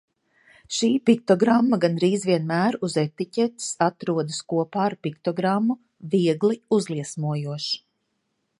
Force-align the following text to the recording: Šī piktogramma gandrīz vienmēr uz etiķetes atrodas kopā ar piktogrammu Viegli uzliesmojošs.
Šī 0.75 0.87
piktogramma 1.09 1.77
gandrīz 1.83 2.23
vienmēr 2.29 2.77
uz 2.87 2.95
etiķetes 3.01 3.67
atrodas 3.89 4.39
kopā 4.55 4.87
ar 4.87 4.95
piktogrammu 5.09 5.77
Viegli 6.15 6.59
uzliesmojošs. 6.79 7.69